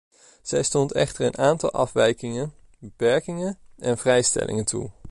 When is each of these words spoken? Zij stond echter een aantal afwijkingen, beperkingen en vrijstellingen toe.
Zij 0.41 0.63
stond 0.63 0.91
echter 0.91 1.25
een 1.25 1.37
aantal 1.37 1.71
afwijkingen, 1.71 2.53
beperkingen 2.79 3.57
en 3.77 3.97
vrijstellingen 3.97 4.65
toe. 4.65 4.91